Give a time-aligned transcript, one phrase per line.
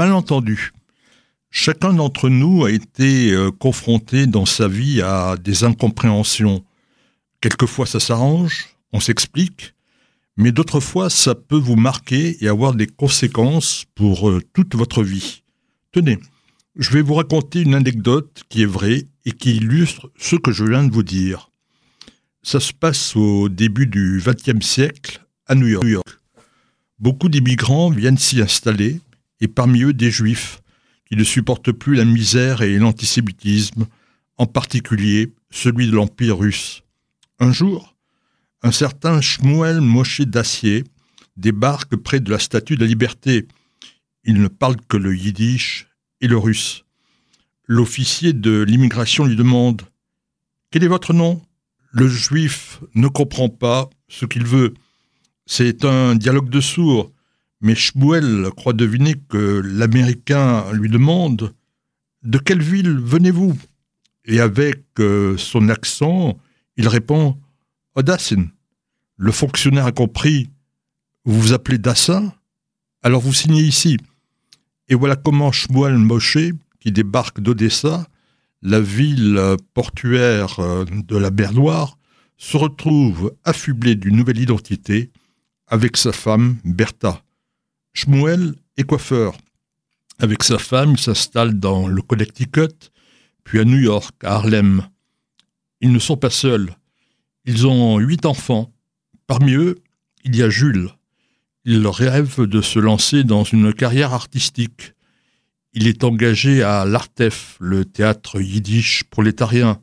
[0.00, 0.72] malentendu.
[1.50, 6.64] Chacun d'entre nous a été euh, confronté dans sa vie à des incompréhensions.
[7.42, 9.74] Quelquefois ça s'arrange, on s'explique,
[10.38, 15.02] mais d'autres fois ça peut vous marquer et avoir des conséquences pour euh, toute votre
[15.02, 15.42] vie.
[15.92, 16.18] Tenez,
[16.76, 20.64] je vais vous raconter une anecdote qui est vraie et qui illustre ce que je
[20.64, 21.50] viens de vous dire.
[22.42, 26.08] Ça se passe au début du XXe siècle à New York.
[26.98, 29.02] Beaucoup d'immigrants viennent s'y installer,
[29.40, 30.60] et parmi eux des juifs,
[31.06, 33.86] qui ne supportent plus la misère et l'antisémitisme,
[34.36, 36.82] en particulier celui de l'Empire russe.
[37.40, 37.96] Un jour,
[38.62, 40.84] un certain Shmuel Moshe d'Acier
[41.36, 43.48] débarque près de la Statue de la Liberté.
[44.24, 45.88] Il ne parle que le yiddish
[46.20, 46.84] et le russe.
[47.66, 49.82] L'officier de l'immigration lui demande
[50.70, 51.42] Quel est votre nom?
[51.92, 54.74] Le juif ne comprend pas ce qu'il veut.
[55.46, 57.10] C'est un dialogue de sourds.
[57.60, 61.54] Mais Shmuel croit deviner que l'Américain lui demande
[62.22, 63.58] De quelle ville venez-vous?
[64.24, 66.38] Et avec euh, son accent,
[66.76, 67.36] il répond
[67.94, 68.46] Odassin.
[69.16, 70.48] Le fonctionnaire a compris
[71.24, 72.32] Vous vous appelez Dassin
[73.02, 73.98] Alors vous signez ici.
[74.88, 76.38] Et voilà comment Shmuel Moshe,
[76.80, 78.06] qui débarque d'Odessa,
[78.62, 81.98] la ville portuaire euh, de la mer Noire,
[82.38, 85.10] se retrouve affublé d'une nouvelle identité
[85.66, 87.22] avec sa femme Bertha.
[87.92, 89.36] Shmuel est coiffeur.
[90.18, 92.90] Avec sa femme, il s'installe dans le Connecticut,
[93.44, 94.86] puis à New York, à Harlem.
[95.80, 96.74] Ils ne sont pas seuls.
[97.46, 98.72] Ils ont huit enfants.
[99.26, 99.78] Parmi eux,
[100.24, 100.90] il y a Jules.
[101.64, 104.92] Il rêve de se lancer dans une carrière artistique.
[105.72, 109.80] Il est engagé à l'Artef, le théâtre yiddish prolétarien.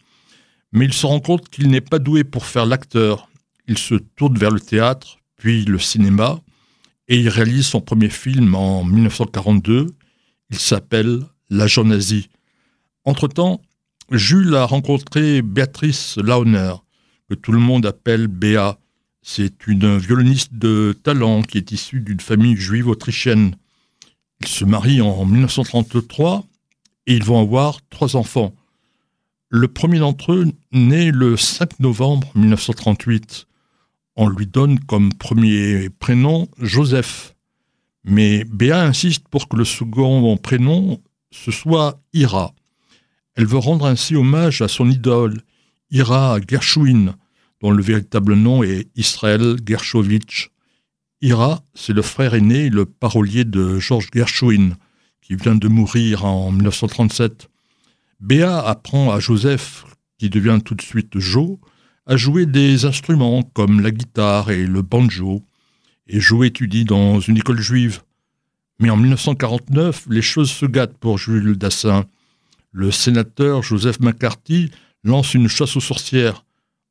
[0.72, 3.30] Mais il se rend compte qu'il n'est pas doué pour faire l'acteur.
[3.68, 6.42] Il se tourne vers le théâtre, puis le cinéma,
[7.08, 9.88] et il réalise son premier film en 1942.
[10.50, 12.30] Il s'appelle L'agent nazi.
[13.06, 13.62] Entre-temps,
[14.12, 16.74] Jules a rencontré Béatrice Launer,
[17.30, 18.78] que tout le monde appelle Béa.
[19.22, 23.56] C'est une violoniste de talent qui est issue d'une famille juive autrichienne.
[24.42, 26.46] Ils se marient en 1933
[27.08, 28.54] et ils vont avoir trois enfants.
[29.50, 33.48] Le premier d'entre eux naît le 5 novembre 1938
[34.18, 37.36] on lui donne comme premier prénom Joseph.
[38.04, 41.00] Mais Béa insiste pour que le second prénom
[41.32, 42.54] ce soit Ira.
[43.36, 45.42] Elle veut rendre ainsi hommage à son idole,
[45.92, 47.16] Ira Gershwin,
[47.62, 50.50] dont le véritable nom est Israël Gershovitch.
[51.22, 54.76] Ira, c'est le frère aîné et le parolier de Georges Gershwin,
[55.22, 57.50] qui vient de mourir en 1937.
[58.20, 59.86] Béa apprend à Joseph,
[60.18, 61.60] qui devient tout de suite Jo,
[62.08, 65.44] à jouer des instruments comme la guitare et le banjo,
[66.08, 68.02] et Jo étudie dans une école juive.
[68.80, 72.06] Mais en 1949, les choses se gâtent pour Jules Dassin.
[72.72, 74.72] Le sénateur Joseph McCarthy
[75.04, 76.46] lance une chasse aux sorcières.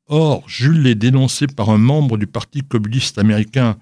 [0.05, 3.77] Or, Jules est dénoncé par un membre du Parti communiste américain.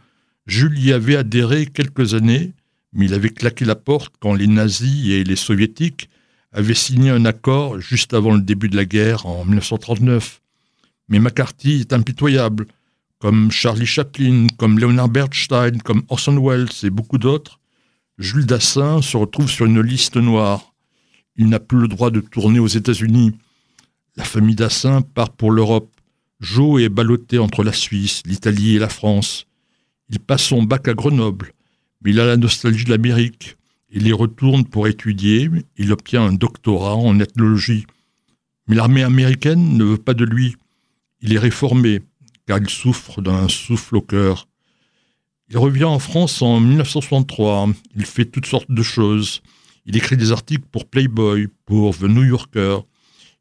[0.47, 2.53] Jules y avait adhéré quelques années,
[2.93, 6.09] mais il avait claqué la porte quand les nazis et les soviétiques
[6.53, 10.41] avaient signé un accord juste avant le début de la guerre en 1939.
[11.07, 12.67] Mais McCarthy est impitoyable,
[13.19, 17.59] comme Charlie Chaplin, comme Leonard Bernstein, comme Orson Welles et beaucoup d'autres.
[18.17, 20.73] Jules Dassin se retrouve sur une liste noire.
[21.35, 23.33] Il n'a plus le droit de tourner aux États-Unis.
[24.15, 25.91] La famille Dassin part pour l'Europe.
[26.39, 29.47] Joe est ballotté entre la Suisse, l'Italie et la France.
[30.09, 31.53] Il passe son bac à Grenoble,
[32.01, 33.57] mais il a la nostalgie de l'Amérique.
[33.89, 35.49] Il y retourne pour étudier.
[35.77, 37.85] Il obtient un doctorat en ethnologie.
[38.67, 40.55] Mais l'armée américaine ne veut pas de lui.
[41.27, 42.03] Il est réformé,
[42.45, 44.47] car il souffre d'un souffle au cœur.
[45.49, 47.69] Il revient en France en 1963.
[47.95, 49.41] Il fait toutes sortes de choses.
[49.87, 52.77] Il écrit des articles pour Playboy, pour The New Yorker.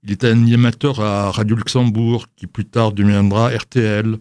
[0.02, 4.16] Il est animateur à Radio Luxembourg, qui plus tard deviendra RTL.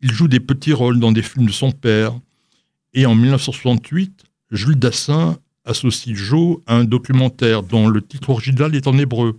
[0.00, 2.16] Il joue des petits rôles dans des films de son père.
[2.94, 8.86] Et en 1968, Jules Dassin associe Joe à un documentaire dont le titre original est
[8.86, 9.36] en hébreu.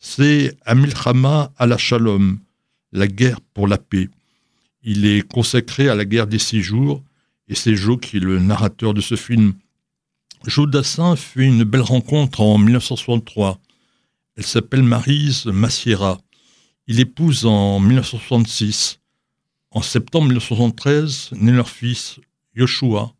[0.00, 2.40] C'est Amilchama à la Shalom,
[2.92, 4.08] la guerre pour la paix.
[4.82, 7.02] Il est consacré à la guerre des six jours,
[7.48, 9.54] et c'est Joe qui est le narrateur de ce film.
[10.46, 13.58] Joe Dassin fait une belle rencontre en 1963.
[14.36, 16.20] Elle s'appelle Marise Massiera.
[16.86, 19.00] Il épouse en 1966.
[19.70, 22.20] En septembre 1973, naît leur fils,
[22.54, 23.12] Yoshua.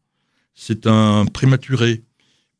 [0.54, 2.04] C'est un prématuré,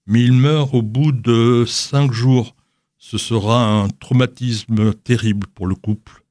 [0.06, 2.56] mais il meurt au bout de cinq jours.
[2.99, 6.25] Ce sera un traumatisme terrible pour le couple.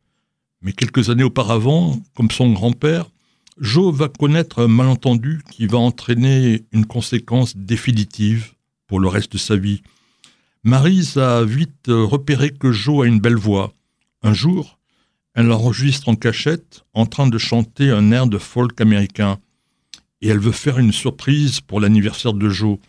[0.66, 3.06] Mais quelques années auparavant, comme son grand-père,
[3.60, 8.54] Joe va connaître un malentendu qui va entraîner une conséquence définitive,
[8.88, 9.84] pour le reste de sa vie.
[10.64, 13.74] Marise a vite repéré que Joe a une belle voix.
[14.24, 14.80] Un jour,
[15.36, 19.38] elle l'enregistre en cachette en train de chanter un air de folk américain.
[20.22, 22.80] Et elle veut faire une surprise pour l'anniversaire de Joe.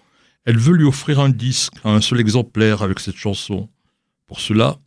[0.46, 3.68] Elle veut lui offrir un disque, un seul exemplaire avec cette chanson.
[4.26, 4.78] Pour cela,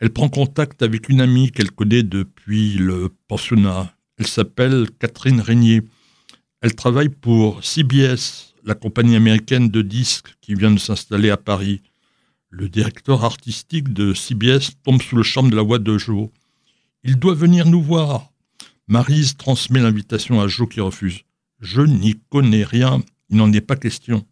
[0.00, 3.92] elle prend contact avec une amie qu'elle connaît depuis le pensionnat.
[4.16, 5.82] Elle s'appelle Catherine Régnier.
[6.60, 11.82] Elle travaille pour CBS, la compagnie américaine de disques qui vient de s'installer à Paris.
[12.50, 16.28] Le directeur artistique de CBS tombe sous le charme de la voix de Joe.
[17.02, 18.30] Il doit venir nous voir.
[18.86, 21.22] Marise transmet l'invitation à Joe qui refuse.
[21.60, 24.24] Je n'y connais rien, il n'en est pas question.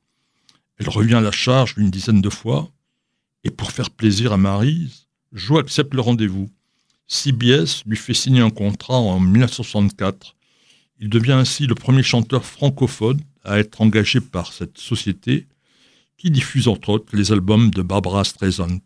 [0.78, 2.70] Elle revient à la charge une dizaine de fois,
[3.44, 6.48] et pour faire plaisir à Marise, Joe accepte le rendez-vous.
[7.08, 10.34] CBS lui fait signer un contrat en 1964.
[10.98, 15.46] Il devient ainsi le premier chanteur francophone à être engagé par cette société,
[16.16, 18.80] qui diffuse entre autres les albums de Barbara Streisand.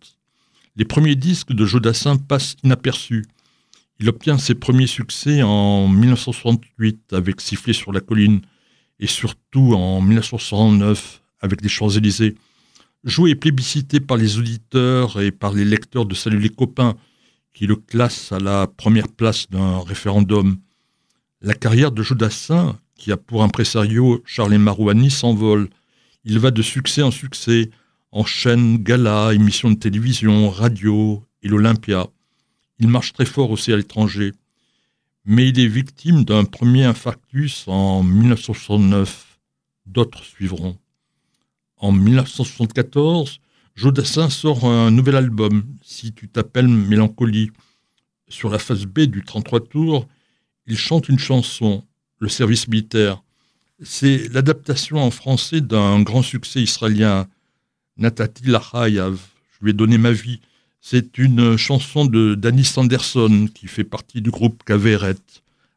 [0.77, 3.25] Les premiers disques de Joe Dassin passent inaperçus.
[4.01, 8.41] Il obtient ses premiers succès en 1968 avec Siffler sur la colline
[8.99, 12.35] et surtout en 1969 avec Les Champs-Élysées.
[13.05, 16.97] Joe est plébiscité par les auditeurs et par les lecteurs de Salut les copains
[17.55, 20.59] qui le classent à la première place d'un référendum.
[21.41, 25.71] La carrière de Joe Dassin, qui a pour impresario Charles Marouani, s'envole.
[26.25, 27.71] Il va de succès en succès,
[28.13, 32.07] enchaîne galas, émissions de télévision, radio et l'Olympia.
[32.81, 34.33] Il marche très fort aussi à l'étranger.
[35.25, 39.39] Mais il est victime d'un premier infarctus en 1969.
[39.87, 40.77] D'autres suivront.
[41.81, 43.41] En 1974,
[43.75, 47.51] Jodassin sort un nouvel album, Si tu t'appelles Mélancolie.
[48.29, 50.07] Sur la face B du 33 tours,
[50.67, 51.83] il chante une chanson,
[52.19, 53.23] Le service militaire.
[53.83, 57.27] C'est l'adaptation en français d'un grand succès israélien,
[57.97, 59.19] Natati Lachayav.
[59.53, 60.41] Je lui ai donné ma vie.
[60.83, 65.17] C'est une chanson de Danny Sanderson qui fait partie du groupe Caveret.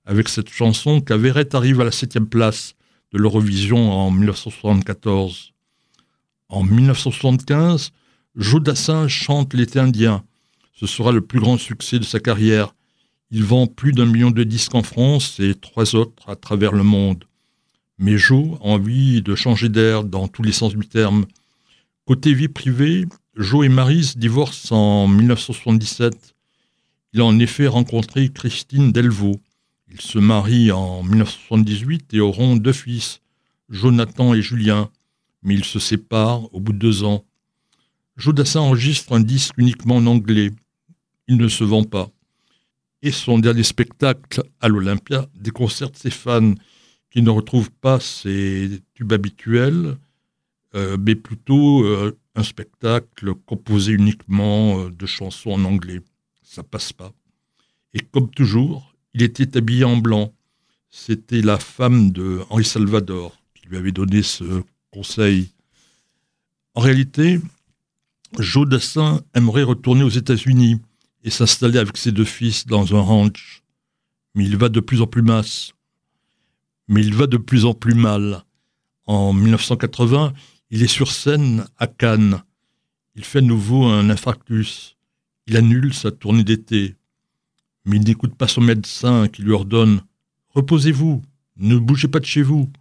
[0.05, 2.75] Avec cette chanson, Caveret arrive à la septième place
[3.13, 5.52] de l'Eurovision en 1974.
[6.53, 7.93] En 1975,
[8.35, 10.23] Jodassin chante L'été indien.
[10.75, 12.75] Ce sera le plus grand succès de sa carrière.
[13.31, 16.83] Il vend plus d'un million de disques en France et trois autres à travers le
[16.83, 17.23] monde.
[17.97, 21.25] Mais Jo a envie de changer d'air dans tous les sens du terme.
[22.05, 26.35] Côté vie privée, Joe et Marise divorcent en 1977.
[27.13, 29.41] Il a en effet rencontré Christine Delvaux.
[29.91, 33.21] Ils se marient en 1978 et auront deux fils,
[33.69, 34.91] Jonathan et Julien,
[35.43, 37.25] mais ils se séparent au bout de deux ans.
[38.17, 40.51] Jodassin enregistre un disque uniquement en anglais.
[41.27, 42.09] Il ne se vend pas.
[43.01, 46.53] Et son dernier spectacle à l'Olympia déconcerte ses fans
[47.11, 49.97] qui ne retrouvent pas ses tubes habituels,
[50.75, 56.01] euh, mais plutôt euh, un spectacle composé uniquement euh, de chansons en anglais.
[56.41, 57.11] Ça passe pas.
[57.93, 60.33] Et comme toujours, il était habillé en blanc.
[60.89, 64.63] C'était la femme de Henri Salvador qui lui avait donné ce
[64.93, 65.49] conseil.
[66.75, 67.39] En réalité,
[68.39, 70.79] Joe Dassin aimerait retourner aux États-Unis
[71.23, 73.63] et s'installer avec ses deux fils dans un ranch.
[74.35, 75.73] Mais il va de plus en plus masse.
[76.87, 78.43] Mais il va de plus en plus mal.
[79.05, 80.33] En 1980,
[80.69, 82.43] il est sur scène à Cannes.
[83.15, 84.97] Il fait à nouveau un infarctus.
[85.47, 86.95] Il annule sa tournée d'été.
[87.85, 90.01] Mais il n'écoute pas son médecin qui lui ordonne
[90.49, 91.21] Reposez-vous,
[91.57, 92.71] ne bougez pas de chez vous.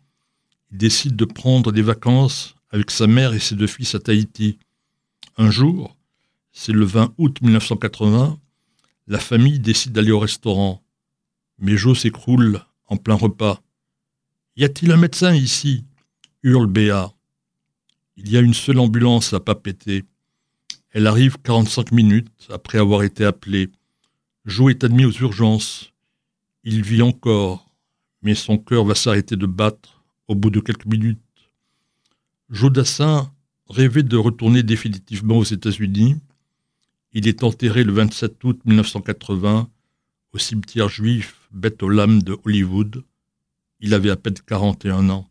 [0.72, 4.58] Il décide de prendre des vacances avec sa mère et ses deux fils à Tahiti.
[5.36, 5.98] Un jour,
[6.50, 8.40] c'est le 20 août 1980,
[9.06, 10.82] la famille décide d'aller au restaurant.
[11.58, 13.60] Mais Joe s'écroule en plein repas.
[14.56, 15.84] Y a-t-il un médecin ici?
[16.42, 17.12] hurle Béa.
[18.16, 20.04] Il y a une seule ambulance à pas péter.
[20.90, 23.70] Elle arrive 45 minutes après avoir été appelée.
[24.46, 25.92] Joe est admis aux urgences.
[26.64, 27.68] Il vit encore,
[28.22, 29.91] mais son cœur va s'arrêter de battre
[30.28, 31.20] au bout de quelques minutes.
[32.50, 33.32] Joe Dassin
[33.68, 36.16] rêvait de retourner définitivement aux États-Unis.
[37.12, 39.68] Il est enterré le 27 août 1980
[40.32, 43.04] au cimetière juif Beth Olam de Hollywood.
[43.80, 45.28] Il avait à peine 41 ans.